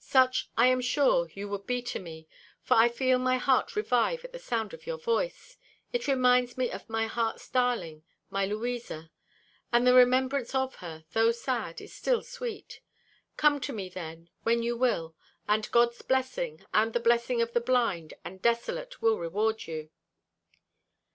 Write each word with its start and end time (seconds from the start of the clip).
Such, 0.00 0.48
I 0.56 0.68
am 0.68 0.80
sure, 0.80 1.28
you 1.34 1.50
would 1.50 1.66
be 1.66 1.82
to 1.82 1.98
me; 1.98 2.26
for 2.62 2.72
I 2.78 2.88
feel 2.88 3.18
my 3.18 3.36
heart 3.36 3.76
revive 3.76 4.24
at 4.24 4.32
the 4.32 4.38
sound 4.38 4.72
of 4.72 4.86
your 4.86 4.96
voice; 4.96 5.58
it 5.92 6.08
reminds 6.08 6.56
me 6.56 6.70
of 6.70 6.88
my 6.88 7.06
heart's 7.06 7.46
darling, 7.50 8.02
my 8.30 8.46
Louisa! 8.46 9.10
and 9.74 9.86
the 9.86 9.92
remembrance 9.92 10.54
of 10.54 10.76
her, 10.76 11.04
though 11.12 11.30
sad, 11.30 11.82
is 11.82 11.92
still 11.94 12.22
sweet. 12.22 12.80
Come 13.36 13.60
to 13.60 13.72
me, 13.74 13.90
then, 13.90 14.30
when 14.44 14.62
you 14.62 14.78
will, 14.78 15.14
and 15.46 15.70
God's 15.70 16.00
blessing, 16.00 16.64
and 16.72 16.94
the 16.94 16.98
blessing 17.00 17.42
of 17.42 17.52
the 17.52 17.60
blind 17.60 18.14
and 18.24 18.40
desolate, 18.40 19.02
will 19.02 19.18
reward 19.18 19.66
you." 19.66 19.90